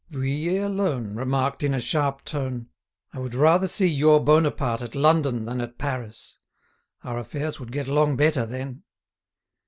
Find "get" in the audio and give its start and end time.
7.71-7.87